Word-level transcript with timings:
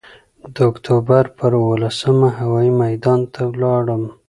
د 0.53 0.55
اکتوبر 0.71 1.23
پر 1.37 1.51
اوولسمه 1.61 2.29
هوايي 2.39 2.71
میدان 2.83 3.19
ته 3.33 3.41
ولاړم. 3.53 4.03